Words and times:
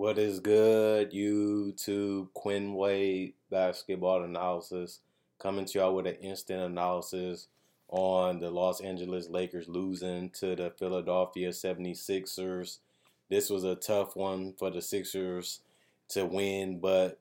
What 0.00 0.16
is 0.16 0.40
good, 0.40 1.12
YouTube? 1.12 2.32
Quinn 2.32 2.72
Wade 2.72 3.34
basketball 3.50 4.22
analysis 4.22 5.00
coming 5.38 5.66
to 5.66 5.78
y'all 5.78 5.94
with 5.94 6.06
an 6.06 6.14
instant 6.22 6.62
analysis 6.62 7.48
on 7.88 8.38
the 8.38 8.50
Los 8.50 8.80
Angeles 8.80 9.28
Lakers 9.28 9.68
losing 9.68 10.30
to 10.30 10.56
the 10.56 10.72
Philadelphia 10.78 11.50
76ers. 11.50 12.78
This 13.28 13.50
was 13.50 13.64
a 13.64 13.74
tough 13.74 14.16
one 14.16 14.54
for 14.58 14.70
the 14.70 14.80
Sixers 14.80 15.60
to 16.08 16.24
win, 16.24 16.80
but 16.80 17.20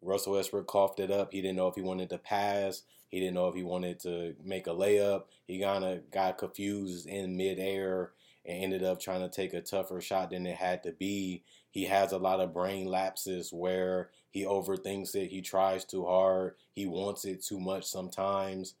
Russell 0.00 0.32
Westbrook 0.32 0.66
coughed 0.66 1.00
it 1.00 1.10
up. 1.10 1.30
He 1.30 1.42
didn't 1.42 1.56
know 1.56 1.68
if 1.68 1.74
he 1.74 1.82
wanted 1.82 2.08
to 2.08 2.16
pass. 2.16 2.84
He 3.10 3.20
didn't 3.20 3.34
know 3.34 3.48
if 3.48 3.54
he 3.54 3.64
wanted 3.64 4.00
to 4.00 4.34
make 4.42 4.66
a 4.66 4.70
layup. 4.70 5.24
He 5.46 5.60
kind 5.60 5.84
of 5.84 6.10
got 6.10 6.38
confused 6.38 7.06
in 7.06 7.36
midair 7.36 8.12
and 8.46 8.62
ended 8.62 8.82
up 8.82 9.00
trying 9.00 9.20
to 9.20 9.28
take 9.28 9.54
a 9.54 9.60
tougher 9.60 10.00
shot 10.00 10.30
than 10.30 10.46
it 10.46 10.56
had 10.56 10.82
to 10.82 10.92
be. 10.92 11.42
He 11.70 11.84
has 11.84 12.12
a 12.12 12.18
lot 12.18 12.40
of 12.40 12.52
brain 12.54 12.86
lapses 12.86 13.52
where 13.52 14.10
he 14.30 14.44
overthinks 14.44 15.14
it. 15.14 15.30
He 15.30 15.40
tries 15.40 15.84
too 15.84 16.04
hard. 16.04 16.54
He 16.72 16.86
wants 16.86 17.24
it 17.24 17.42
too 17.42 17.58
much 17.58 17.84
sometimes. 17.84 18.74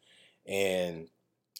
And 0.46 1.08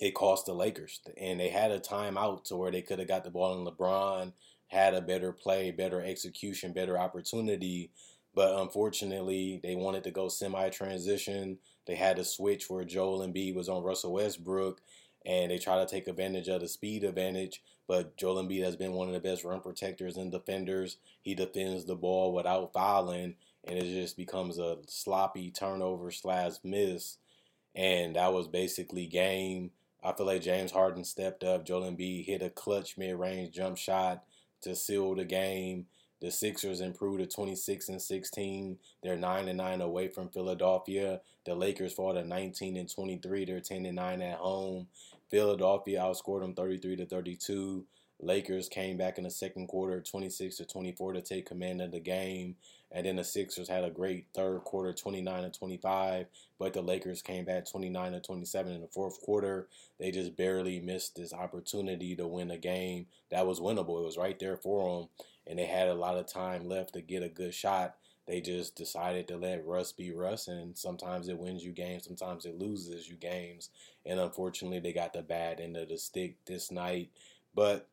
it 0.00 0.14
cost 0.14 0.46
the 0.46 0.52
Lakers. 0.52 1.00
And 1.16 1.40
they 1.40 1.48
had 1.48 1.70
a 1.70 1.80
timeout 1.80 2.44
to 2.44 2.56
where 2.56 2.70
they 2.70 2.82
could 2.82 2.98
have 2.98 3.08
got 3.08 3.24
the 3.24 3.30
ball 3.30 3.58
in 3.58 3.66
LeBron, 3.66 4.32
had 4.68 4.94
a 4.94 5.00
better 5.00 5.32
play, 5.32 5.70
better 5.70 6.02
execution, 6.02 6.72
better 6.72 6.98
opportunity. 6.98 7.90
But 8.34 8.60
unfortunately, 8.60 9.60
they 9.62 9.76
wanted 9.76 10.04
to 10.04 10.10
go 10.10 10.28
semi 10.28 10.68
transition. 10.70 11.58
They 11.86 11.94
had 11.94 12.16
to 12.16 12.24
switch 12.24 12.68
where 12.68 12.84
Joel 12.84 13.26
Embiid 13.26 13.54
was 13.54 13.68
on 13.68 13.82
Russell 13.82 14.12
Westbrook, 14.12 14.80
and 15.24 15.50
they 15.50 15.58
try 15.58 15.78
to 15.78 15.86
take 15.86 16.06
advantage 16.06 16.48
of 16.48 16.60
the 16.60 16.68
speed 16.68 17.04
advantage. 17.04 17.62
But 17.86 18.16
Joel 18.16 18.42
Embiid 18.42 18.64
has 18.64 18.76
been 18.76 18.92
one 18.92 19.08
of 19.08 19.14
the 19.14 19.20
best 19.20 19.44
run 19.44 19.60
protectors 19.60 20.16
and 20.16 20.30
defenders. 20.32 20.96
He 21.22 21.34
defends 21.34 21.84
the 21.84 21.96
ball 21.96 22.32
without 22.32 22.72
fouling, 22.72 23.34
and 23.64 23.78
it 23.78 23.84
just 23.84 24.16
becomes 24.16 24.58
a 24.58 24.78
sloppy 24.86 25.50
turnover 25.50 26.10
slash 26.10 26.54
miss. 26.62 27.18
And 27.74 28.16
that 28.16 28.32
was 28.32 28.48
basically 28.48 29.06
game. 29.06 29.70
I 30.02 30.12
feel 30.12 30.26
like 30.26 30.42
James 30.42 30.72
Harden 30.72 31.04
stepped 31.04 31.44
up. 31.44 31.64
Joel 31.64 31.90
Embiid 31.90 32.26
hit 32.26 32.42
a 32.42 32.50
clutch 32.50 32.96
mid 32.96 33.18
range 33.18 33.54
jump 33.54 33.76
shot 33.76 34.24
to 34.62 34.74
seal 34.74 35.14
the 35.14 35.24
game. 35.24 35.86
The 36.20 36.30
Sixers 36.30 36.80
improved 36.80 37.20
to 37.20 37.26
26 37.26 37.88
and 37.90 38.00
16. 38.00 38.78
They're 39.02 39.16
9 39.16 39.48
and 39.48 39.58
9 39.58 39.80
away 39.82 40.08
from 40.08 40.30
Philadelphia. 40.30 41.20
The 41.44 41.54
Lakers 41.54 41.92
fall 41.92 42.14
to 42.14 42.24
19 42.24 42.78
and 42.78 42.90
23. 42.90 43.44
They're 43.44 43.60
10 43.60 43.84
and 43.84 43.96
9 43.96 44.22
at 44.22 44.38
home. 44.38 44.86
Philadelphia 45.30 46.00
outscored 46.00 46.40
them 46.40 46.54
33 46.54 46.96
to 46.96 47.06
32. 47.06 47.84
Lakers 48.20 48.68
came 48.68 48.96
back 48.96 49.18
in 49.18 49.24
the 49.24 49.30
second 49.30 49.66
quarter 49.66 50.00
26 50.00 50.56
to 50.56 50.64
24 50.64 51.14
to 51.14 51.22
take 51.22 51.46
command 51.46 51.82
of 51.82 51.90
the 51.90 52.00
game. 52.00 52.56
And 52.92 53.04
then 53.04 53.16
the 53.16 53.24
Sixers 53.24 53.68
had 53.68 53.82
a 53.82 53.90
great 53.90 54.26
third 54.34 54.60
quarter 54.60 54.92
29 54.92 55.42
to 55.42 55.50
25, 55.50 56.26
but 56.58 56.72
the 56.72 56.80
Lakers 56.80 57.22
came 57.22 57.44
back 57.44 57.68
29 57.68 58.12
to 58.12 58.20
27 58.20 58.72
in 58.72 58.80
the 58.80 58.86
fourth 58.86 59.20
quarter. 59.20 59.66
They 59.98 60.12
just 60.12 60.36
barely 60.36 60.78
missed 60.78 61.16
this 61.16 61.32
opportunity 61.32 62.14
to 62.14 62.26
win 62.26 62.52
a 62.52 62.58
game 62.58 63.06
that 63.30 63.46
was 63.46 63.58
winnable. 63.58 64.00
It 64.00 64.06
was 64.06 64.16
right 64.16 64.38
there 64.38 64.56
for 64.56 65.00
them 65.00 65.08
and 65.46 65.58
they 65.58 65.66
had 65.66 65.88
a 65.88 65.94
lot 65.94 66.16
of 66.16 66.26
time 66.26 66.68
left 66.68 66.94
to 66.94 67.00
get 67.00 67.22
a 67.22 67.28
good 67.28 67.54
shot. 67.54 67.96
They 68.26 68.40
just 68.40 68.74
decided 68.74 69.28
to 69.28 69.36
let 69.36 69.66
Russ 69.66 69.92
be 69.92 70.10
Russ, 70.12 70.48
and 70.48 70.76
sometimes 70.76 71.28
it 71.28 71.38
wins 71.38 71.64
you 71.64 71.72
games, 71.72 72.04
sometimes 72.04 72.46
it 72.46 72.58
loses 72.58 73.08
you 73.08 73.16
games. 73.16 73.70
And 74.06 74.18
unfortunately, 74.18 74.80
they 74.80 74.92
got 74.92 75.12
the 75.12 75.22
bad 75.22 75.60
end 75.60 75.76
of 75.76 75.88
the 75.88 75.98
stick 75.98 76.36
this 76.46 76.70
night. 76.70 77.10
But 77.54 77.88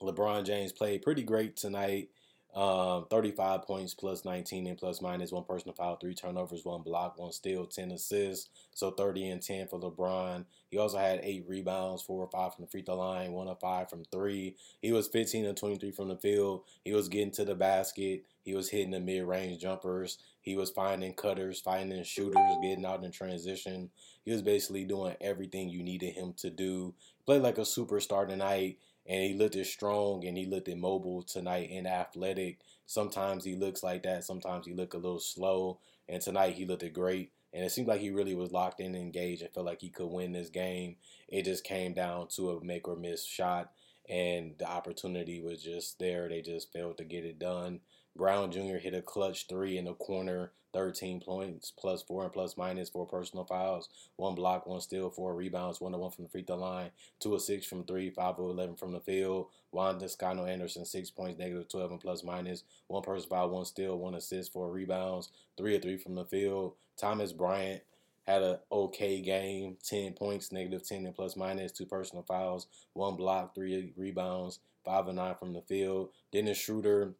LeBron 0.00 0.44
James 0.44 0.72
played 0.72 1.02
pretty 1.02 1.22
great 1.22 1.56
tonight. 1.56 2.08
Um, 2.54 3.06
35 3.10 3.62
points 3.62 3.94
plus 3.94 4.24
19 4.24 4.68
and 4.68 4.78
plus 4.78 5.02
minus 5.02 5.32
one 5.32 5.42
personal 5.42 5.74
foul, 5.74 5.96
three 5.96 6.14
turnovers, 6.14 6.64
one 6.64 6.82
block, 6.82 7.18
one 7.18 7.32
steal, 7.32 7.66
10 7.66 7.90
assists. 7.90 8.48
So 8.72 8.92
30 8.92 9.30
and 9.30 9.42
10 9.42 9.66
for 9.66 9.80
LeBron. 9.80 10.44
He 10.70 10.78
also 10.78 10.98
had 10.98 11.20
eight 11.24 11.44
rebounds, 11.48 12.02
four 12.02 12.22
or 12.22 12.30
five 12.30 12.54
from 12.54 12.64
the 12.64 12.70
free 12.70 12.82
throw 12.82 12.96
line, 12.96 13.32
one 13.32 13.48
or 13.48 13.58
five 13.60 13.90
from 13.90 14.04
three. 14.04 14.54
He 14.80 14.92
was 14.92 15.08
15 15.08 15.46
and 15.46 15.56
23 15.56 15.90
from 15.90 16.08
the 16.08 16.16
field. 16.16 16.62
He 16.84 16.92
was 16.92 17.08
getting 17.08 17.32
to 17.32 17.44
the 17.44 17.56
basket. 17.56 18.24
He 18.44 18.54
was 18.54 18.68
hitting 18.68 18.92
the 18.92 19.00
mid 19.00 19.24
range 19.24 19.60
jumpers. 19.60 20.18
He 20.40 20.54
was 20.54 20.70
finding 20.70 21.14
cutters, 21.14 21.60
finding 21.60 22.04
shooters, 22.04 22.56
getting 22.62 22.84
out 22.84 23.02
in 23.02 23.10
transition. 23.10 23.90
He 24.24 24.30
was 24.30 24.42
basically 24.42 24.84
doing 24.84 25.16
everything 25.20 25.70
you 25.70 25.82
needed 25.82 26.12
him 26.12 26.34
to 26.38 26.50
do. 26.50 26.94
Played 27.26 27.42
like 27.42 27.58
a 27.58 27.62
superstar 27.62 28.28
tonight 28.28 28.78
and 29.06 29.22
he 29.22 29.34
looked 29.34 29.56
as 29.56 29.70
strong 29.70 30.26
and 30.26 30.36
he 30.36 30.46
looked 30.46 30.68
mobile 30.74 31.22
tonight 31.22 31.70
and 31.70 31.86
athletic. 31.86 32.60
Sometimes 32.86 33.44
he 33.44 33.54
looks 33.54 33.82
like 33.82 34.02
that. 34.04 34.24
Sometimes 34.24 34.66
he 34.66 34.72
looked 34.72 34.94
a 34.94 34.98
little 34.98 35.20
slow. 35.20 35.78
And 36.08 36.22
tonight 36.22 36.54
he 36.54 36.64
looked 36.64 36.90
great. 36.92 37.32
And 37.52 37.64
it 37.64 37.70
seemed 37.70 37.88
like 37.88 38.00
he 38.00 38.10
really 38.10 38.34
was 38.34 38.50
locked 38.50 38.80
in 38.80 38.94
and 38.94 38.96
engaged 38.96 39.42
and 39.42 39.52
felt 39.52 39.66
like 39.66 39.80
he 39.80 39.90
could 39.90 40.08
win 40.10 40.32
this 40.32 40.50
game. 40.50 40.96
It 41.28 41.44
just 41.44 41.64
came 41.64 41.92
down 41.92 42.28
to 42.36 42.50
a 42.50 42.64
make 42.64 42.88
or 42.88 42.96
miss 42.96 43.24
shot. 43.24 43.70
And 44.08 44.54
the 44.58 44.68
opportunity 44.68 45.40
was 45.40 45.62
just 45.62 45.98
there. 45.98 46.28
They 46.28 46.42
just 46.42 46.72
failed 46.72 46.98
to 46.98 47.04
get 47.04 47.24
it 47.24 47.38
done. 47.38 47.80
Brown 48.16 48.50
Jr. 48.52 48.76
hit 48.76 48.94
a 48.94 49.02
clutch 49.02 49.46
three 49.48 49.76
in 49.76 49.86
the 49.86 49.94
corner 49.94 50.52
13 50.74 51.20
points, 51.20 51.72
plus 51.78 52.02
four 52.02 52.24
and 52.24 52.32
plus 52.32 52.56
minus, 52.56 52.90
four 52.90 53.06
personal 53.06 53.44
fouls, 53.44 53.88
one 54.16 54.34
block, 54.34 54.66
one 54.66 54.80
steal, 54.80 55.08
four 55.08 55.34
rebounds, 55.34 55.80
one 55.80 55.92
to 55.92 55.98
one 55.98 56.10
from 56.10 56.24
the 56.24 56.30
free 56.30 56.42
throw 56.42 56.56
line, 56.56 56.90
two 57.20 57.34
of 57.34 57.40
six 57.40 57.64
from 57.64 57.84
three, 57.84 58.10
five 58.10 58.38
of 58.38 58.50
11 58.50 58.74
from 58.74 58.92
the 58.92 59.00
field. 59.00 59.46
Juan 59.70 59.98
Toscano 59.98 60.44
Anderson, 60.44 60.84
six 60.84 61.10
points, 61.10 61.38
negative 61.38 61.68
12 61.68 61.92
and 61.92 62.00
plus 62.00 62.24
minus, 62.24 62.64
one 62.88 63.02
personal 63.02 63.28
foul, 63.28 63.50
one 63.50 63.64
steal, 63.64 63.96
one 63.98 64.14
assist, 64.14 64.52
four 64.52 64.70
rebounds, 64.70 65.30
three 65.56 65.76
of 65.76 65.82
three 65.82 65.96
from 65.96 66.16
the 66.16 66.24
field. 66.24 66.74
Thomas 66.96 67.32
Bryant 67.32 67.82
had 68.26 68.42
an 68.42 68.58
okay 68.72 69.20
game, 69.20 69.76
10 69.84 70.14
points, 70.14 70.50
negative 70.50 70.86
10 70.86 71.06
and 71.06 71.14
plus 71.14 71.36
minus, 71.36 71.72
two 71.72 71.86
personal 71.86 72.24
fouls, 72.24 72.66
one 72.94 73.16
block, 73.16 73.54
three 73.54 73.92
rebounds, 73.96 74.58
five 74.84 75.06
and 75.06 75.16
nine 75.16 75.34
from 75.36 75.52
the 75.52 75.62
field. 75.62 76.10
Dennis 76.32 76.58
Schroeder, 76.58 77.14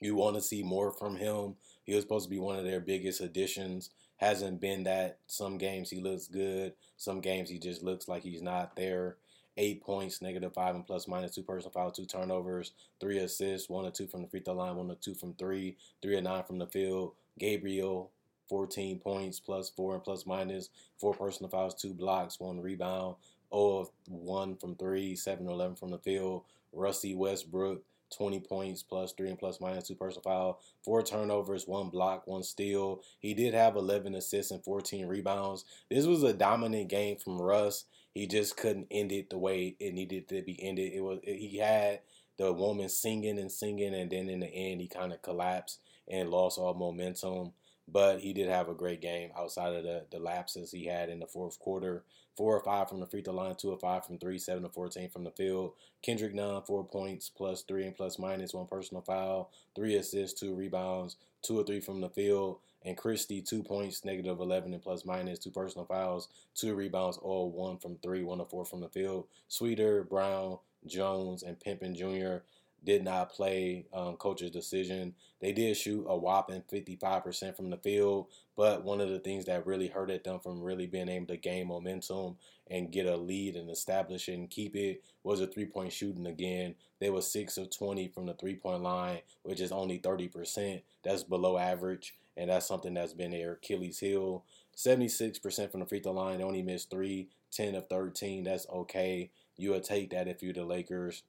you 0.00 0.14
want 0.14 0.36
to 0.36 0.42
see 0.42 0.62
more 0.62 0.92
from 0.92 1.16
him. 1.16 1.54
He 1.84 1.94
was 1.94 2.02
supposed 2.02 2.24
to 2.24 2.30
be 2.30 2.38
one 2.38 2.56
of 2.56 2.64
their 2.64 2.80
biggest 2.80 3.20
additions. 3.20 3.90
Hasn't 4.16 4.60
been 4.60 4.84
that. 4.84 5.18
Some 5.26 5.58
games 5.58 5.90
he 5.90 6.00
looks 6.00 6.28
good. 6.28 6.72
Some 6.96 7.20
games 7.20 7.50
he 7.50 7.58
just 7.58 7.82
looks 7.82 8.08
like 8.08 8.22
he's 8.22 8.42
not 8.42 8.76
there. 8.76 9.16
Eight 9.58 9.82
points, 9.82 10.20
negative 10.20 10.52
five 10.52 10.74
and 10.74 10.86
plus 10.86 11.08
minus 11.08 11.34
two 11.34 11.42
personal 11.42 11.70
foul, 11.70 11.90
two 11.90 12.04
turnovers, 12.04 12.72
three 13.00 13.18
assists, 13.18 13.70
one 13.70 13.86
or 13.86 13.90
two 13.90 14.06
from 14.06 14.22
the 14.22 14.28
free 14.28 14.40
throw 14.40 14.54
line, 14.54 14.76
one 14.76 14.90
or 14.90 14.96
two 14.96 15.14
from 15.14 15.32
three, 15.34 15.76
three 16.02 16.16
or 16.16 16.20
nine 16.20 16.44
from 16.44 16.58
the 16.58 16.66
field. 16.66 17.12
Gabriel, 17.38 18.10
14 18.48 18.98
points, 18.98 19.40
plus 19.40 19.70
four 19.70 19.94
and 19.94 20.04
plus 20.04 20.26
minus, 20.26 20.68
four 20.98 21.14
personal 21.14 21.50
fouls, 21.50 21.74
two 21.74 21.94
blocks, 21.94 22.38
one 22.38 22.60
rebound, 22.60 23.16
0 23.52 23.78
of 23.78 23.90
one 24.08 24.56
from 24.56 24.74
three, 24.76 25.16
seven 25.16 25.46
or 25.46 25.52
11 25.52 25.76
from 25.76 25.90
the 25.90 25.98
field. 25.98 26.44
Rusty 26.72 27.14
Westbrook, 27.14 27.82
20 28.16 28.40
points 28.40 28.82
plus 28.82 29.12
three 29.12 29.28
and 29.28 29.38
plus 29.38 29.60
minus 29.60 29.88
two 29.88 29.94
personal 29.94 30.22
foul, 30.22 30.60
four 30.84 31.02
turnovers, 31.02 31.66
one 31.66 31.88
block, 31.88 32.26
one 32.26 32.42
steal. 32.42 33.02
He 33.18 33.34
did 33.34 33.54
have 33.54 33.76
11 33.76 34.14
assists 34.14 34.52
and 34.52 34.62
14 34.64 35.06
rebounds. 35.06 35.64
This 35.90 36.06
was 36.06 36.22
a 36.22 36.32
dominant 36.32 36.88
game 36.88 37.16
from 37.16 37.40
Russ. 37.40 37.84
He 38.14 38.26
just 38.26 38.56
couldn't 38.56 38.86
end 38.90 39.12
it 39.12 39.30
the 39.30 39.38
way 39.38 39.76
it 39.78 39.92
needed 39.92 40.28
to 40.28 40.42
be 40.42 40.62
ended. 40.62 40.92
It 40.92 41.00
was 41.00 41.18
he 41.22 41.58
had 41.58 42.00
the 42.38 42.52
woman 42.52 42.88
singing 42.88 43.38
and 43.38 43.50
singing, 43.50 43.94
and 43.94 44.10
then 44.10 44.28
in 44.28 44.40
the 44.40 44.46
end 44.46 44.80
he 44.80 44.88
kind 44.88 45.12
of 45.12 45.22
collapsed 45.22 45.80
and 46.08 46.30
lost 46.30 46.58
all 46.58 46.74
momentum. 46.74 47.52
But 47.88 48.20
he 48.20 48.32
did 48.32 48.48
have 48.48 48.68
a 48.68 48.74
great 48.74 49.00
game 49.00 49.30
outside 49.36 49.74
of 49.74 49.84
the, 49.84 50.04
the 50.10 50.18
lapses 50.18 50.72
he 50.72 50.86
had 50.86 51.08
in 51.08 51.20
the 51.20 51.26
fourth 51.26 51.58
quarter. 51.58 52.04
Four 52.36 52.56
or 52.56 52.60
five 52.64 52.88
from 52.88 53.00
the 53.00 53.06
free 53.06 53.22
throw 53.22 53.34
line, 53.34 53.54
two 53.54 53.70
or 53.70 53.78
five 53.78 54.04
from 54.04 54.18
three, 54.18 54.38
seven 54.38 54.64
to 54.64 54.68
14 54.68 55.08
from 55.08 55.24
the 55.24 55.30
field. 55.30 55.72
Kendrick 56.02 56.34
Nunn, 56.34 56.62
four 56.66 56.84
points, 56.84 57.30
plus 57.30 57.62
three 57.62 57.86
and 57.86 57.96
plus 57.96 58.18
minus, 58.18 58.52
one 58.52 58.66
personal 58.66 59.02
foul, 59.02 59.50
three 59.74 59.96
assists, 59.96 60.38
two 60.38 60.54
rebounds, 60.54 61.16
two 61.42 61.58
or 61.58 61.64
three 61.64 61.80
from 61.80 62.00
the 62.00 62.10
field. 62.10 62.58
And 62.84 62.96
Christie, 62.96 63.40
two 63.40 63.62
points, 63.62 64.04
negative 64.04 64.38
11 64.38 64.72
and 64.74 64.82
plus 64.82 65.04
minus, 65.04 65.38
two 65.38 65.50
personal 65.50 65.86
fouls, 65.86 66.28
two 66.54 66.74
rebounds, 66.74 67.16
all 67.16 67.50
one 67.50 67.78
from 67.78 67.96
three, 67.96 68.22
one 68.22 68.38
to 68.38 68.44
four 68.44 68.64
from 68.64 68.80
the 68.80 68.88
field. 68.88 69.26
Swider, 69.50 70.06
Brown, 70.08 70.58
Jones, 70.86 71.42
and 71.42 71.58
Pippen 71.58 71.94
Jr 71.94 72.42
did 72.86 73.02
not 73.02 73.32
play 73.32 73.84
um, 73.92 74.16
coach's 74.16 74.52
decision. 74.52 75.12
They 75.40 75.52
did 75.52 75.76
shoot 75.76 76.06
a 76.08 76.16
whopping 76.16 76.62
55% 76.72 77.56
from 77.56 77.68
the 77.68 77.76
field, 77.76 78.28
but 78.56 78.84
one 78.84 79.00
of 79.00 79.10
the 79.10 79.18
things 79.18 79.44
that 79.46 79.66
really 79.66 79.88
hurted 79.88 80.22
them 80.22 80.38
from 80.38 80.62
really 80.62 80.86
being 80.86 81.08
able 81.08 81.26
to 81.26 81.36
gain 81.36 81.66
momentum 81.66 82.36
and 82.70 82.92
get 82.92 83.06
a 83.06 83.16
lead 83.16 83.56
and 83.56 83.68
establish 83.68 84.28
it 84.28 84.34
and 84.34 84.48
keep 84.48 84.76
it 84.76 85.02
was 85.24 85.40
a 85.40 85.46
three 85.48 85.66
point 85.66 85.92
shooting 85.92 86.26
again. 86.26 86.76
They 87.00 87.10
were 87.10 87.22
6 87.22 87.58
of 87.58 87.76
20 87.76 88.08
from 88.08 88.26
the 88.26 88.34
three 88.34 88.54
point 88.54 88.82
line, 88.82 89.18
which 89.42 89.60
is 89.60 89.72
only 89.72 89.98
30%. 89.98 90.80
That's 91.04 91.24
below 91.24 91.58
average, 91.58 92.14
and 92.36 92.48
that's 92.48 92.66
something 92.66 92.94
that's 92.94 93.12
been 93.12 93.32
their 93.32 93.54
Achilles 93.54 93.98
heel. 93.98 94.44
76% 94.76 95.70
from 95.70 95.80
the 95.80 95.86
free 95.86 96.00
throw 96.00 96.12
line, 96.12 96.38
they 96.38 96.44
only 96.44 96.62
missed 96.62 96.90
3, 96.90 97.28
10 97.50 97.74
of 97.74 97.88
13. 97.88 98.44
That's 98.44 98.68
okay. 98.68 99.30
You 99.56 99.70
would 99.70 99.84
take 99.84 100.10
that 100.10 100.28
if 100.28 100.42
you're 100.42 100.52
the 100.52 100.64
Lakers. 100.64 101.24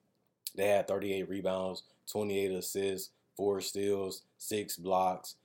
They 0.55 0.67
had 0.67 0.87
38 0.87 1.29
rebounds, 1.29 1.83
28 2.11 2.51
assists, 2.51 3.09
four 3.35 3.61
steals, 3.61 4.23
six 4.37 4.77
blocks, 4.77 5.35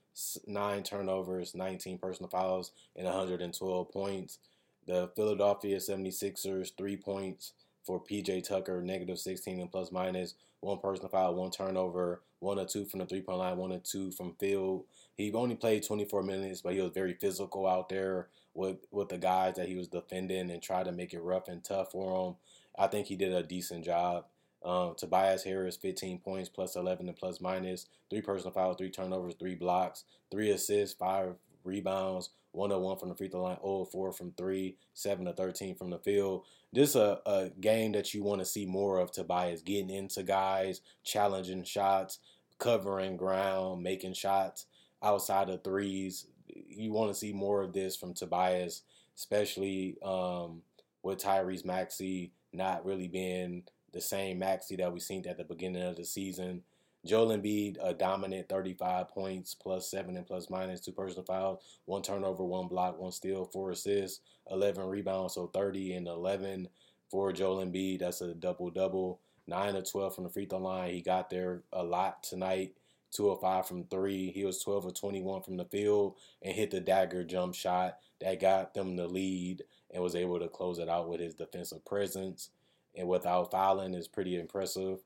nine 0.46 0.82
turnovers, 0.82 1.54
19 1.54 1.99
personal 1.99 2.31
fouls, 2.31 2.72
and 2.96 3.06
112 3.06 3.90
points. 3.90 4.38
The 4.87 5.10
Philadelphia 5.14 5.78
76ers, 5.78 6.72
three 6.76 6.96
points 6.96 7.52
for 7.84 8.00
PJ 8.00 8.46
Tucker, 8.46 8.81
negative 8.82 9.19
16 9.19 9.60
and 9.60 9.70
plus 9.70 9.93
minus, 9.93 10.34
one 10.60 10.78
personal 10.78 11.08
foul, 11.08 11.34
one 11.34 11.50
turnover, 11.50 12.22
one 12.38 12.58
or 12.58 12.64
two 12.64 12.84
from 12.84 13.00
the 13.00 13.06
three 13.06 13.20
point 13.20 13.38
line, 13.38 13.56
one 13.56 13.72
or 13.72 13.78
two 13.78 14.10
from 14.12 14.34
field. 14.38 14.84
He 15.16 15.32
only 15.32 15.54
played 15.54 15.84
24 15.84 16.22
minutes, 16.22 16.60
but 16.60 16.75
he 16.75 16.81
was 16.81 16.93
very 16.93 17.14
physical 17.14 17.66
out 17.66 17.88
there 17.88 18.28
with 18.54 18.78
with 18.90 19.08
the 19.08 19.19
guys 19.19 19.54
that 19.56 19.69
he 19.69 19.76
was 19.76 19.88
defending 19.88 20.50
and 20.50 20.62
tried 20.62 20.84
to 20.84 20.93
make 20.93 21.14
it 21.14 21.22
rough 21.22 21.49
and 21.49 21.62
tough 21.62 21.93
for 21.93 22.25
them. 22.25 22.37
I 22.78 22.87
think 22.87 23.06
he 23.06 23.16
did 23.16 23.32
a 23.32 23.43
decent 23.43 23.84
job. 23.84 24.25
Um, 24.64 24.94
Tobias 24.97 25.43
Harris, 25.43 25.76
15 25.76 26.19
points, 26.19 26.49
plus 26.49 26.76
11 26.76 27.09
and 27.09 27.17
plus 27.17 27.41
minus, 27.41 27.87
three 28.11 28.23
personal 28.23 28.53
fouls, 28.53 28.76
three 28.79 28.91
turnovers, 28.91 29.35
three 29.38 29.55
blocks, 29.55 30.05
three 30.31 30.50
assists, 30.50 30.97
five 30.97 31.35
rebounds, 31.64 32.31
101 32.53 32.99
from 32.99 33.09
the 33.09 33.14
free 33.14 33.29
throw 33.29 33.43
line, 33.43 33.56
0 33.62 33.87
4 33.91 34.12
from 34.12 34.32
three, 34.32 34.76
7 34.94 35.25
to 35.25 35.32
13 35.32 35.75
from 35.75 35.91
the 35.91 35.99
field. 35.99 36.44
This 36.73 36.91
is 36.91 36.97
a, 36.97 37.20
a 37.26 37.50
game 37.61 37.93
that 37.93 38.14
you 38.14 38.23
want 38.23 38.41
to 38.41 38.44
see 38.44 38.67
more 38.67 38.99
of 38.99 39.11
Tobias 39.11 39.62
getting 39.62 39.91
into 39.91 40.23
guys, 40.23 40.81
challenging 41.03 41.64
shots, 41.64 42.19
covering 42.59 43.17
ground, 43.17 43.82
making 43.82 44.14
shots 44.14 44.67
outside 45.03 45.49
of 45.49 45.64
threes. 45.64 46.26
You 46.47 46.93
want 46.93 47.11
to 47.11 47.19
see 47.19 47.32
more 47.32 47.62
of 47.62 47.73
this 47.73 47.97
from 47.97 48.14
Tobias, 48.14 48.82
especially 49.17 49.97
um, 50.03 50.62
with 51.03 51.19
Tyrese 51.23 51.64
Maxey 51.64 52.32
not 52.53 52.85
really 52.85 53.09
being 53.09 53.64
the 53.93 54.00
same 54.00 54.39
Maxey 54.39 54.77
that 54.77 54.93
we 54.93 55.00
seen 55.00 55.27
at 55.27 55.37
the 55.37 55.44
beginning 55.44 55.83
of 55.83 55.97
the 55.97 56.05
season. 56.05 56.62
Joel 57.05 57.37
Embiid, 57.37 57.79
a 57.83 57.93
dominant 57.93 58.49
35 58.49 59.09
points, 59.09 59.55
plus 59.55 59.91
seven 59.91 60.17
and 60.17 60.27
plus 60.27 60.49
minus, 60.49 60.81
two 60.81 60.93
personal 60.93 61.25
fouls, 61.25 61.62
one 61.85 62.03
turnover, 62.03 62.44
one 62.44 62.69
block, 62.69 62.99
one 62.99 63.11
steal, 63.11 63.44
four 63.44 63.73
assists, 63.73 64.21
11 64.50 64.85
rebounds, 64.85 65.35
so 65.35 65.49
30 65.49 65.94
and 65.94 66.06
11 66.06 66.69
for 67.11 67.33
Joel 67.33 67.65
Embiid. 67.65 68.00
That's 68.00 68.21
a 68.21 68.35
double 68.35 68.71
double. 68.71 69.21
Nine 69.49 69.75
or 69.75 69.83
12 69.83 70.15
from 70.15 70.25
the 70.25 70.31
free 70.31 70.47
throw 70.47 70.59
line. 70.59 70.93
He 70.93 71.03
got 71.03 71.29
there 71.29 71.62
a 71.73 71.83
lot 71.83 72.23
tonight. 72.23 72.75
Two 73.11 73.29
or 73.29 73.38
five 73.41 73.67
from 73.67 73.85
three. 73.85 74.31
He 74.31 74.45
was 74.45 74.62
12 74.62 74.87
or 74.87 74.93
21 74.93 75.43
from 75.43 75.56
the 75.56 75.65
field 75.65 76.17
and 76.41 76.55
hit 76.55 76.71
the 76.71 76.81
dagger 76.81 77.25
jump 77.25 77.55
shot 77.55 77.99
that 78.21 78.41
got 78.41 78.73
them 78.73 78.97
the 78.97 79.06
lead 79.06 79.65
and 79.91 80.03
was 80.03 80.15
able 80.15 80.38
to 80.38 80.49
close 80.49 80.79
it 80.79 80.88
out 80.88 81.09
with 81.09 81.21
his 81.21 81.35
defensive 81.35 81.85
presence 81.85 82.50
and 82.97 83.09
without 83.09 83.50
fouling 83.50 83.94
is 83.94 84.09
pretty 84.09 84.39
impressive. 84.39 84.99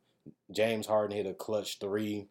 James 0.50 0.86
Harden 0.86 1.16
hit 1.16 1.26
a 1.26 1.34
clutch 1.34 1.78
three 1.78 2.26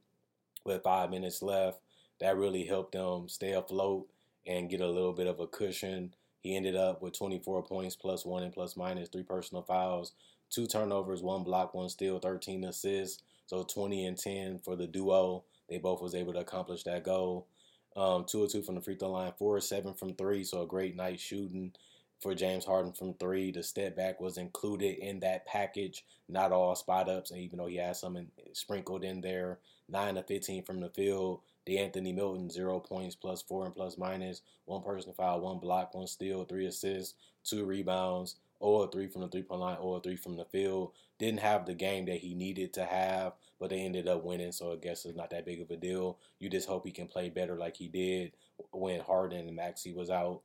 with 0.66 0.84
five 0.84 1.10
minutes 1.10 1.42
left. 1.42 1.80
That 2.20 2.38
really 2.38 2.66
helped 2.66 2.94
them 2.94 3.30
stay 3.30 3.54
afloat 3.54 4.08
and 4.46 4.70
get 4.70 4.82
a 4.82 4.88
little 4.88 5.14
bit 5.14 5.28
of 5.28 5.40
a 5.40 5.48
cushion. 5.48 6.14
He 6.42 6.56
ended 6.56 6.76
up 6.76 7.02
with 7.02 7.18
24 7.18 7.64
points 7.64 7.96
plus 7.96 8.26
one 8.26 8.44
and 8.44 8.54
plus 8.54 8.78
minus 8.78 9.10
three 9.10 9.24
personal 9.24 9.64
fouls, 9.64 10.14
two 10.50 10.68
turnovers, 10.68 11.24
one 11.24 11.44
block, 11.44 11.74
one 11.74 11.90
steal, 11.90 12.20
13 12.20 12.64
assists. 12.66 13.24
So 13.48 13.64
20 13.64 14.06
and 14.06 14.18
10 14.18 14.60
for 14.64 14.76
the 14.76 14.88
duo. 14.88 15.44
They 15.70 15.78
both 15.78 16.02
was 16.02 16.16
able 16.16 16.34
to 16.34 16.40
accomplish 16.40 16.84
that 16.84 17.04
goal. 17.04 17.48
Um, 17.96 18.26
two 18.26 18.44
or 18.44 18.48
two 18.48 18.62
from 18.62 18.76
the 18.76 18.82
free 18.82 18.96
throw 18.96 19.12
line, 19.12 19.34
four 19.38 19.56
or 19.56 19.62
seven 19.62 19.94
from 19.94 20.16
three. 20.16 20.44
So 20.44 20.62
a 20.62 20.68
great 20.68 20.96
night 20.96 21.20
shooting 21.20 21.74
for 22.22 22.34
James 22.36 22.66
Harden 22.66 22.94
from 22.94 23.14
three. 23.16 23.52
The 23.52 23.64
step 23.64 23.96
back 23.96 24.20
was 24.20 24.38
included 24.38 24.98
in 24.98 25.20
that 25.22 25.46
package, 25.46 26.06
not 26.28 26.52
all 26.52 26.76
spot 26.76 27.10
ups, 27.10 27.32
and 27.32 27.40
even 27.40 27.58
though 27.58 27.68
he 27.68 27.78
had 27.78 27.96
some 27.96 28.16
in, 28.16 28.28
sprinkled 28.54 29.04
in 29.04 29.22
there. 29.22 29.60
Nine 29.88 30.16
to 30.16 30.24
15 30.24 30.64
from 30.64 30.80
the 30.80 30.90
field. 30.90 31.42
De'Anthony 31.68 32.16
Melton 32.16 32.50
zero 32.50 32.80
points, 32.80 33.16
plus 33.16 33.42
four 33.42 33.66
and 33.66 33.76
plus 33.76 33.98
minus. 33.98 34.42
One 34.66 34.84
person 34.84 35.14
foul, 35.14 35.42
one 35.42 35.60
block, 35.60 35.94
one 35.94 36.08
steal, 36.08 36.44
three 36.46 36.66
assists, 36.68 37.16
two 37.44 37.66
rebounds. 37.66 38.36
0 38.64 38.88
3 38.88 39.08
from 39.08 39.22
the 39.22 39.28
three 39.28 39.44
point 39.44 39.62
line, 39.62 39.78
0 39.78 40.00
3 40.00 40.16
from 40.16 40.38
the 40.38 40.46
field. 40.46 40.92
Didn't 41.20 41.40
have 41.40 41.66
the 41.66 41.74
game 41.74 42.06
that 42.06 42.18
he 42.18 42.34
needed 42.34 42.74
to 42.74 42.86
have, 42.86 43.34
but 43.60 43.70
they 43.70 43.82
ended 43.82 44.08
up 44.08 44.24
winning, 44.24 44.52
so 44.52 44.74
I 44.74 44.76
guess 44.76 45.06
it's 45.06 45.16
not 45.16 45.30
that 45.32 45.46
big 45.46 45.62
of 45.62 45.72
a 45.72 45.78
deal. 45.78 46.18
You 46.40 46.50
just 46.50 46.68
hope 46.68 46.86
he 46.86 46.92
can 46.92 47.08
play 47.08 47.30
better 47.30 47.56
like 47.58 47.78
he 47.78 47.88
did 47.88 48.34
when 48.72 49.00
Harden 49.02 49.48
and 49.48 49.56
Maxey 49.56 49.94
was 49.94 50.10
out. 50.10 50.42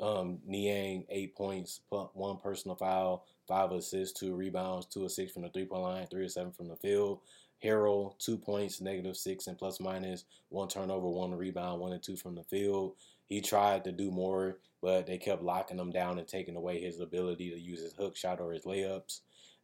Um, 0.00 0.40
Niang, 0.46 1.04
eight 1.08 1.36
points, 1.36 1.80
one 1.88 2.38
personal 2.38 2.76
foul, 2.76 3.26
five 3.46 3.70
assists, 3.72 4.18
two 4.18 4.34
rebounds, 4.34 4.86
two 4.86 5.08
six 5.08 5.32
from 5.32 5.42
the 5.42 5.48
three 5.50 5.66
point 5.66 5.82
line, 5.82 6.06
three 6.06 6.24
or 6.24 6.28
seven 6.28 6.52
from 6.52 6.68
the 6.68 6.76
field. 6.76 7.20
Harrell, 7.62 8.18
two 8.18 8.36
points, 8.36 8.80
negative 8.80 9.16
six 9.16 9.46
and 9.46 9.56
plus 9.56 9.80
minus, 9.80 10.24
one 10.50 10.68
turnover, 10.68 11.08
one 11.08 11.34
rebound, 11.34 11.80
one 11.80 11.92
and 11.92 12.02
two 12.02 12.16
from 12.16 12.34
the 12.34 12.42
field. 12.44 12.94
He 13.24 13.40
tried 13.40 13.84
to 13.84 13.92
do 13.92 14.10
more, 14.10 14.58
but 14.82 15.06
they 15.06 15.16
kept 15.16 15.42
locking 15.42 15.78
him 15.78 15.90
down 15.90 16.18
and 16.18 16.28
taking 16.28 16.56
away 16.56 16.80
his 16.80 17.00
ability 17.00 17.50
to 17.50 17.58
use 17.58 17.80
his 17.80 17.94
hook 17.94 18.16
shot 18.16 18.40
or 18.40 18.52
his 18.52 18.64
layups. 18.64 19.20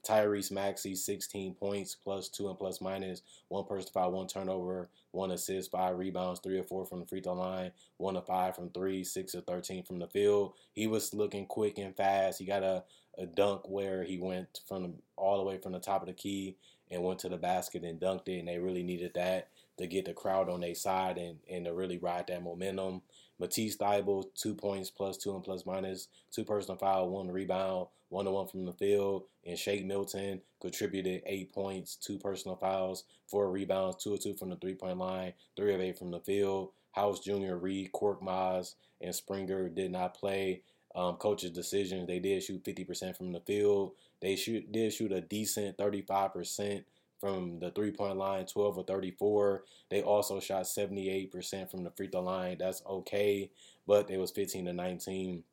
Tyrese 0.06 0.50
Maxey, 0.50 0.94
16 0.94 1.54
points, 1.54 1.94
plus 1.94 2.28
two 2.28 2.48
and 2.48 2.58
plus 2.58 2.80
minus, 2.80 3.22
one 3.48 3.64
person 3.64 3.90
foul, 3.92 4.12
one 4.12 4.26
turnover, 4.26 4.88
one 5.12 5.30
assist, 5.30 5.70
five 5.70 5.98
rebounds, 5.98 6.40
three 6.40 6.58
or 6.58 6.62
four 6.62 6.86
from 6.86 7.00
the 7.00 7.06
free 7.06 7.20
throw 7.20 7.34
line, 7.34 7.72
one 7.98 8.14
to 8.14 8.22
five 8.22 8.54
from 8.56 8.70
three, 8.70 9.04
six 9.04 9.34
or 9.34 9.42
13 9.42 9.84
from 9.84 9.98
the 9.98 10.06
field. 10.08 10.54
He 10.72 10.86
was 10.86 11.12
looking 11.14 11.46
quick 11.46 11.78
and 11.78 11.96
fast. 11.96 12.38
He 12.38 12.46
got 12.46 12.62
a, 12.62 12.84
a 13.18 13.26
dunk 13.26 13.68
where 13.68 14.02
he 14.04 14.18
went 14.18 14.60
from 14.66 14.94
all 15.16 15.38
the 15.38 15.44
way 15.44 15.58
from 15.58 15.72
the 15.72 15.80
top 15.80 16.02
of 16.02 16.08
the 16.08 16.14
key 16.14 16.56
and 16.90 17.02
went 17.02 17.20
to 17.20 17.28
the 17.28 17.36
basket 17.36 17.84
and 17.84 18.00
dunked 18.00 18.28
it, 18.28 18.38
and 18.38 18.48
they 18.48 18.58
really 18.58 18.82
needed 18.82 19.12
that 19.14 19.48
to 19.78 19.86
get 19.86 20.04
the 20.04 20.12
crowd 20.12 20.48
on 20.48 20.60
their 20.60 20.74
side 20.74 21.16
and, 21.18 21.38
and 21.48 21.64
to 21.64 21.72
really 21.72 21.98
ride 21.98 22.26
that 22.26 22.42
momentum. 22.42 23.02
Matisse 23.40 23.76
Thybulle, 23.76 24.26
two 24.34 24.54
points 24.54 24.90
plus 24.90 25.16
two 25.16 25.34
and 25.34 25.42
plus 25.42 25.64
minus, 25.64 26.08
two 26.30 26.44
personal 26.44 26.76
foul, 26.76 27.08
one 27.08 27.30
rebound, 27.30 27.86
one 28.10 28.26
to 28.26 28.30
one 28.30 28.46
from 28.46 28.66
the 28.66 28.72
field. 28.74 29.24
And 29.46 29.58
Shake 29.58 29.86
Milton 29.86 30.42
contributed 30.60 31.22
eight 31.24 31.52
points, 31.52 31.96
two 31.96 32.18
personal 32.18 32.56
fouls, 32.56 33.04
four 33.26 33.50
rebounds, 33.50 34.04
two 34.04 34.12
or 34.14 34.18
two 34.18 34.34
from 34.34 34.50
the 34.50 34.56
three 34.56 34.74
point 34.74 34.98
line, 34.98 35.32
three 35.56 35.74
of 35.74 35.80
eight 35.80 35.98
from 35.98 36.10
the 36.10 36.20
field. 36.20 36.72
House 36.92 37.20
Jr., 37.20 37.54
Reed, 37.54 37.92
Cork 37.92 38.20
Korkmaz, 38.20 38.74
and 39.00 39.14
Springer 39.14 39.68
did 39.68 39.90
not 39.90 40.14
play. 40.14 40.62
Um, 40.94 41.16
coach's 41.16 41.52
decisions, 41.52 42.08
they 42.08 42.18
did 42.18 42.42
shoot 42.42 42.64
50% 42.64 43.16
from 43.16 43.32
the 43.32 43.40
field. 43.40 43.92
They 44.20 44.36
shoot 44.36 44.70
did 44.70 44.92
shoot 44.92 45.12
a 45.12 45.20
decent 45.20 45.78
35% 45.78 46.84
from 47.20 47.58
the 47.58 47.70
three 47.70 47.92
point 47.92 48.16
line, 48.16 48.46
12 48.46 48.78
or 48.78 48.84
34. 48.84 49.64
They 49.90 50.02
also 50.02 50.40
shot 50.40 50.64
78% 50.64 51.70
from 51.70 51.84
the 51.84 51.90
free 51.90 52.08
throw 52.08 52.22
line. 52.22 52.56
That's 52.58 52.82
okay, 52.88 53.50
but 53.86 54.08
they 54.08 54.16
was 54.16 54.30
15 54.30 54.64
to 54.64 54.72
19, 54.72 55.44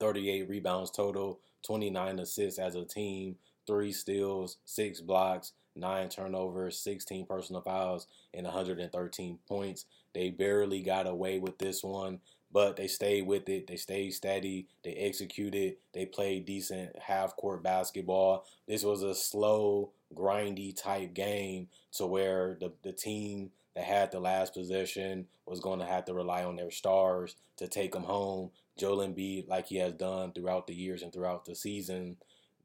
38 0.00 0.48
rebounds 0.48 0.90
total, 0.90 1.40
29 1.66 2.18
assists 2.18 2.58
as 2.58 2.74
a 2.74 2.84
team, 2.84 3.36
three 3.66 3.92
steals, 3.92 4.56
six 4.64 5.00
blocks, 5.00 5.52
nine 5.76 6.08
turnovers, 6.08 6.78
16 6.78 7.26
personal 7.26 7.62
fouls, 7.62 8.06
and 8.34 8.44
113 8.44 9.38
points. 9.46 9.84
They 10.14 10.30
barely 10.30 10.82
got 10.82 11.06
away 11.06 11.38
with 11.38 11.58
this 11.58 11.84
one, 11.84 12.20
but 12.52 12.76
they 12.76 12.88
stayed 12.88 13.26
with 13.26 13.48
it. 13.48 13.66
They 13.66 13.76
stayed 13.76 14.10
steady. 14.10 14.66
They 14.84 14.92
executed. 14.92 15.76
They 15.92 16.06
played 16.06 16.46
decent 16.46 16.98
half 16.98 17.36
court 17.36 17.62
basketball. 17.62 18.44
This 18.66 18.82
was 18.82 19.02
a 19.02 19.14
slow, 19.14 19.90
grindy 20.14 20.74
type 20.76 21.14
game 21.14 21.68
to 21.92 22.06
where 22.06 22.56
the, 22.60 22.72
the 22.82 22.92
team 22.92 23.50
that 23.74 23.84
had 23.84 24.10
the 24.10 24.20
last 24.20 24.54
possession 24.54 25.26
was 25.46 25.60
going 25.60 25.78
to 25.78 25.86
have 25.86 26.04
to 26.06 26.14
rely 26.14 26.44
on 26.44 26.56
their 26.56 26.70
stars 26.70 27.36
to 27.56 27.68
take 27.68 27.92
them 27.92 28.02
home. 28.02 28.50
Joel 28.76 29.06
Embiid, 29.06 29.48
like 29.48 29.66
he 29.66 29.76
has 29.76 29.92
done 29.92 30.32
throughout 30.32 30.66
the 30.66 30.74
years 30.74 31.02
and 31.02 31.12
throughout 31.12 31.44
the 31.44 31.54
season, 31.54 32.16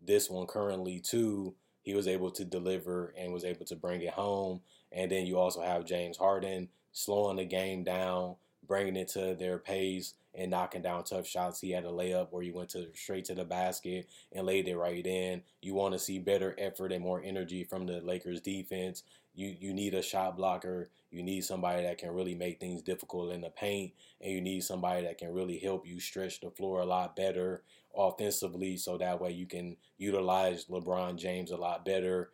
this 0.05 0.29
one 0.29 0.47
currently 0.47 0.99
too, 0.99 1.53
he 1.81 1.93
was 1.93 2.07
able 2.07 2.31
to 2.31 2.45
deliver 2.45 3.13
and 3.17 3.31
was 3.31 3.43
able 3.43 3.65
to 3.65 3.75
bring 3.75 4.01
it 4.01 4.13
home. 4.13 4.61
And 4.91 5.11
then 5.11 5.25
you 5.25 5.37
also 5.37 5.61
have 5.61 5.85
James 5.85 6.17
Harden 6.17 6.69
slowing 6.93 7.37
the 7.37 7.45
game 7.45 7.83
down, 7.83 8.35
bringing 8.67 8.95
it 8.95 9.09
to 9.09 9.35
their 9.35 9.57
pace 9.57 10.13
and 10.33 10.51
knocking 10.51 10.81
down 10.81 11.03
tough 11.03 11.27
shots. 11.27 11.61
He 11.61 11.71
had 11.71 11.85
a 11.85 11.89
layup 11.89 12.27
where 12.31 12.43
he 12.43 12.51
went 12.51 12.69
to 12.69 12.87
straight 12.93 13.25
to 13.25 13.35
the 13.35 13.45
basket 13.45 14.07
and 14.31 14.45
laid 14.45 14.67
it 14.67 14.77
right 14.77 15.05
in. 15.05 15.41
You 15.61 15.73
want 15.73 15.93
to 15.93 15.99
see 15.99 16.19
better 16.19 16.55
effort 16.57 16.91
and 16.91 17.03
more 17.03 17.21
energy 17.23 17.63
from 17.63 17.85
the 17.85 18.01
Lakers 18.01 18.41
defense. 18.41 19.03
You 19.33 19.55
you 19.59 19.73
need 19.73 19.93
a 19.93 20.01
shot 20.01 20.37
blocker. 20.37 20.89
You 21.11 21.23
need 21.23 21.43
somebody 21.45 21.83
that 21.83 21.97
can 21.97 22.11
really 22.11 22.35
make 22.35 22.59
things 22.59 22.81
difficult 22.81 23.33
in 23.33 23.41
the 23.41 23.49
paint, 23.49 23.93
and 24.21 24.31
you 24.31 24.41
need 24.41 24.63
somebody 24.63 25.03
that 25.03 25.17
can 25.17 25.33
really 25.33 25.59
help 25.59 25.87
you 25.87 25.99
stretch 25.99 26.41
the 26.41 26.49
floor 26.49 26.81
a 26.81 26.85
lot 26.85 27.15
better 27.15 27.63
offensively, 27.95 28.75
so 28.75 28.97
that 28.97 29.21
way 29.21 29.31
you 29.31 29.45
can 29.45 29.77
utilize 29.97 30.65
LeBron 30.65 31.17
James 31.17 31.51
a 31.51 31.57
lot 31.57 31.85
better 31.85 32.31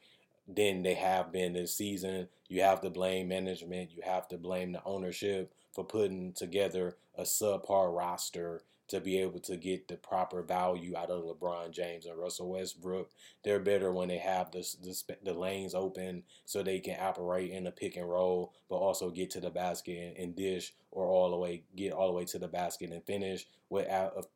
than 0.47 0.81
they 0.83 0.95
have 0.95 1.31
been 1.31 1.53
this 1.53 1.75
season. 1.75 2.27
you 2.49 2.61
have 2.61 2.81
to 2.81 2.89
blame 2.89 3.29
management. 3.29 3.91
You 3.95 4.01
have 4.03 4.27
to 4.29 4.37
blame 4.37 4.71
the 4.73 4.83
ownership 4.83 5.53
for 5.71 5.83
putting 5.83 6.33
together 6.33 6.97
a 7.15 7.23
subpar 7.23 7.95
roster 7.95 8.63
to 8.91 8.99
be 8.99 9.19
able 9.19 9.39
to 9.39 9.55
get 9.55 9.87
the 9.87 9.95
proper 9.95 10.41
value 10.41 10.97
out 10.97 11.09
of 11.09 11.23
LeBron 11.23 11.71
James 11.71 12.05
and 12.05 12.19
Russell 12.19 12.49
Westbrook. 12.49 13.09
They're 13.41 13.59
better 13.59 13.93
when 13.93 14.09
they 14.09 14.17
have 14.17 14.51
the, 14.51 14.67
the, 14.83 15.15
the 15.23 15.33
lanes 15.33 15.73
open 15.73 16.23
so 16.43 16.61
they 16.61 16.79
can 16.79 16.97
operate 16.99 17.51
in 17.51 17.63
the 17.63 17.71
pick 17.71 17.95
and 17.95 18.09
roll, 18.09 18.53
but 18.69 18.75
also 18.75 19.09
get 19.09 19.29
to 19.31 19.39
the 19.39 19.49
basket 19.49 20.15
and, 20.19 20.35
dish 20.35 20.73
or 20.91 21.07
all 21.07 21.31
the 21.31 21.37
way 21.37 21.63
get 21.75 21.93
all 21.93 22.07
the 22.07 22.13
way 22.13 22.25
to 22.25 22.39
the 22.39 22.47
basket 22.47 22.91
and 22.91 23.03
finish 23.05 23.47
with 23.69 23.87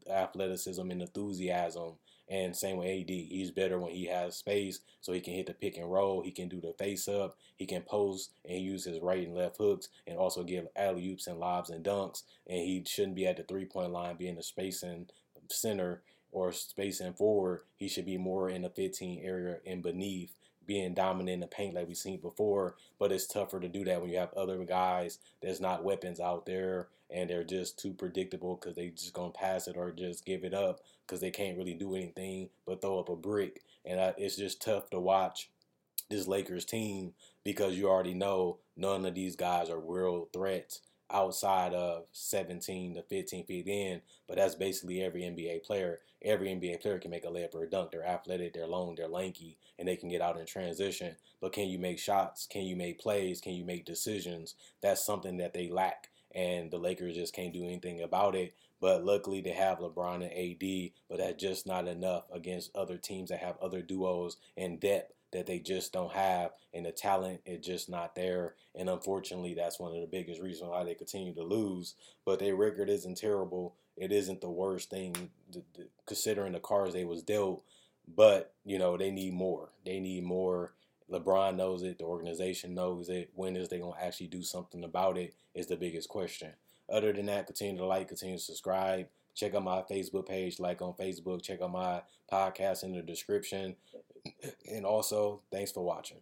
athleticism 0.10 0.90
and 0.90 1.02
enthusiasm. 1.02 1.94
And 2.28 2.56
same 2.56 2.78
with 2.78 2.88
AD, 2.88 3.10
he's 3.10 3.52
better 3.52 3.80
when 3.80 3.92
he 3.92 4.06
has 4.06 4.36
space, 4.36 4.80
so 5.00 5.14
he 5.14 5.20
can 5.20 5.36
hit 5.36 5.46
the 5.46 5.54
pick 5.54 5.78
and 5.78 5.92
roll. 5.92 6.24
He 6.24 6.32
can 6.32 6.50
do 6.50 6.60
the 6.60 6.74
face 6.74 7.08
up. 7.08 7.38
He 7.56 7.68
can 7.68 7.84
post 7.84 8.32
and 8.50 8.64
use 8.64 8.86
his 8.86 9.00
right 9.00 9.28
and 9.28 9.36
left 9.36 9.58
hooks, 9.58 9.90
and 10.08 10.18
also 10.18 10.44
give 10.44 10.68
alley 10.76 11.08
oops 11.08 11.28
and 11.28 11.40
lobs 11.40 11.70
and 11.70 11.86
dunks. 11.86 12.24
And 12.48 12.58
he 12.58 12.84
shouldn't 12.88 13.16
be 13.16 13.28
at 13.28 13.38
the 13.38 13.44
three 13.44 13.66
point 13.66 13.92
line, 13.92 14.16
being 14.16 14.38
the 14.38 14.44
spacing 14.44 15.08
center 15.52 16.02
or 16.32 16.52
spacing 16.52 17.14
forward. 17.14 17.62
He 17.78 17.88
should 17.88 18.06
be 18.06 18.18
more 18.18 18.50
in 18.50 18.64
the 18.64 18.70
15 18.70 19.22
area 19.24 19.58
and 19.66 19.84
beneath 19.84 20.34
being 20.65 20.93
dominant 20.93 21.36
in 21.36 21.39
the 21.39 21.48
paint 21.48 21.75
like 21.75 21.88
we've 21.88 21.98
seen 21.98 22.19
before, 22.19 22.75
but 23.00 23.12
it's 23.12 23.27
tougher 23.27 23.60
to 23.60 23.67
do 23.67 23.84
that 23.86 24.01
when 24.01 24.10
you 24.10 24.17
have 24.17 24.34
other 24.34 24.63
guys 24.63 25.19
that's 25.41 25.60
not 25.60 25.84
weapons 25.84 26.19
out 26.19 26.45
there 26.45 26.88
and 27.10 27.29
they're 27.29 27.43
just 27.43 27.77
too 27.79 27.93
predictable 27.93 28.55
because 28.55 28.75
they 28.75 28.89
just 28.89 29.13
gonna 29.13 29.31
pass 29.31 29.67
it 29.67 29.77
or 29.77 29.91
just 29.91 30.25
give 30.25 30.43
it 30.43 30.53
up 30.53 30.79
because 31.05 31.22
they 31.22 31.31
can't 31.31 31.57
really 31.57 31.74
do 31.74 31.95
anything 31.95 32.50
but 32.65 32.81
throw 32.81 33.00
up 33.00 33.10
a 33.10 33.15
brick, 33.15 33.62
and 33.86 34.00
I, 34.00 34.13
it's 34.17 34.36
just 34.36 34.62
tough 34.62 34.89
to 34.89 35.00
watch 35.00 35.50
this 36.10 36.27
Lakers 36.27 36.65
team 36.65 37.13
because 37.43 37.77
you 37.77 37.89
already 37.89 38.13
know 38.13 38.57
none 38.75 39.05
of 39.05 39.15
these 39.15 39.36
guys 39.36 39.69
are 39.69 39.79
real 39.79 40.27
threats 40.34 40.81
outside 41.12 41.74
of 41.74 42.06
17 42.12 42.96
to 42.96 43.04
15 43.04 43.46
feet 43.46 43.68
in, 43.68 44.02
but 44.28 44.38
that's 44.38 44.56
basically 44.56 45.02
every 45.02 45.22
NBA 45.22 45.64
player. 45.64 46.00
Every 46.24 46.48
NBA 46.48 46.82
player 46.82 46.98
can 46.98 47.12
make 47.12 47.26
a 47.26 47.28
layup 47.28 47.54
or 47.54 47.64
a 47.64 47.70
dunk. 47.70 47.92
They're 47.92 48.06
athletic, 48.06 48.54
they're 48.54 48.66
long, 48.66 48.96
they're 48.96 49.08
lanky, 49.08 49.58
and 49.78 49.88
they 49.88 49.96
can 49.96 50.10
get 50.10 50.22
out 50.22 50.40
in 50.40 50.46
transition. 50.46 51.16
But 51.40 51.54
can 51.54 51.68
you 51.70 51.78
make 51.78 52.00
shots? 52.00 52.48
Can 52.48 52.64
you 52.64 52.76
make 52.76 53.00
plays? 53.00 53.42
Can 53.42 53.54
you 53.54 53.64
make 53.64 53.86
decisions? 53.86 54.56
That's 54.82 55.06
something 55.06 55.38
that 55.38 55.54
they 55.54 55.70
lack, 55.70 56.10
and 56.34 56.72
the 56.72 56.78
Lakers 56.78 57.16
just 57.16 57.36
can't 57.36 57.54
do 57.54 57.64
anything 57.64 58.02
about 58.02 58.36
it. 58.36 58.56
But 58.82 59.06
luckily, 59.06 59.42
they 59.42 59.52
have 59.52 59.80
LeBron 59.80 60.16
and 60.16 60.32
AD, 60.34 60.92
but 61.10 61.20
that's 61.20 61.42
just 61.42 61.66
not 61.66 61.88
enough 61.88 62.26
against 62.34 62.76
other 62.76 62.98
teams 62.98 63.30
that 63.30 63.40
have 63.40 63.58
other 63.62 63.82
duos 63.82 64.38
and 64.58 64.80
depth 64.80 65.14
that 65.36 65.46
they 65.46 65.60
just 65.60 65.92
don't 65.92 66.13
have, 66.13 66.51
and 66.74 66.86
the 66.86 66.94
talent 66.94 67.42
is 67.46 67.65
just 67.65 67.89
not 67.89 68.15
there. 68.15 68.56
And 68.74 68.89
unfortunately, 68.89 69.54
that's 69.54 69.80
one 69.80 69.94
of 69.94 70.00
the 70.00 70.08
biggest 70.08 70.42
reasons 70.42 70.70
why 70.70 70.86
they 70.86 70.96
continue 70.96 71.34
to 71.36 71.44
lose. 71.44 71.96
But 72.25 72.39
their 72.39 72.56
record 72.56 72.89
isn't 72.89 73.18
terrible. 73.18 73.75
It 73.98 74.13
isn't 74.13 74.39
the 74.39 74.50
worst 74.50 74.89
thing 74.89 75.30
considering 76.06 76.54
the 76.54 76.60
cards 76.60 76.94
they 76.94 77.04
was 77.04 77.22
dealt. 77.22 77.63
But 78.15 78.54
you 78.63 78.80
know 78.80 78.96
they 78.96 79.12
need 79.12 79.34
more. 79.34 79.70
They 79.86 80.00
need 80.00 80.24
more. 80.24 80.74
LeBron 81.12 81.58
knows 81.58 81.84
it. 81.84 82.00
The 82.00 82.06
organization 82.06 82.74
knows 82.74 83.10
it. 83.10 83.30
When 83.36 83.58
is 83.58 83.68
they 83.68 83.80
gonna 83.80 83.96
actually 84.01 84.27
do 84.27 84.42
something 84.42 84.86
about 84.86 85.18
it? 85.18 85.34
Is 85.54 85.68
the 85.68 85.75
biggest 85.75 86.08
question. 86.08 86.51
Other 86.89 87.12
than 87.12 87.25
that, 87.25 87.48
continue 87.48 87.77
to 87.77 87.86
like, 87.86 88.08
continue 88.08 88.38
to 88.38 88.44
subscribe. 88.44 89.08
Check 89.34 89.54
out 89.54 89.63
my 89.63 89.82
Facebook 89.82 90.27
page, 90.27 90.60
like 90.60 90.82
on 90.82 90.94
Facebook. 90.94 91.42
Check 91.42 91.62
out 91.62 91.72
my 91.72 92.04
podcast 92.32 92.84
in 92.84 92.94
the 92.94 93.01
description. 93.01 93.75
And 94.72 94.86
also, 94.86 95.41
thanks 95.51 95.72
for 95.72 95.84
watching. 95.84 96.17